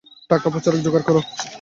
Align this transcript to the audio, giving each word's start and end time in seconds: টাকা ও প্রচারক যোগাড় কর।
টাকা 0.29 0.45
ও 0.47 0.53
প্রচারক 0.53 0.79
যোগাড় 0.85 1.05
কর। 1.07 1.15